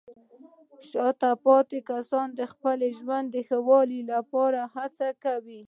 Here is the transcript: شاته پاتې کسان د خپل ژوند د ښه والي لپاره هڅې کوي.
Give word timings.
شاته 0.89 1.31
پاتې 1.45 1.79
کسان 1.91 2.27
د 2.39 2.41
خپل 2.51 2.79
ژوند 2.97 3.27
د 3.31 3.37
ښه 3.47 3.59
والي 3.67 4.01
لپاره 4.13 4.61
هڅې 4.75 5.09
کوي. 5.23 5.59